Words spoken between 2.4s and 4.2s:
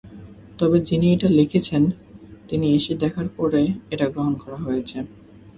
তিনি এসে দেখার পরে এটা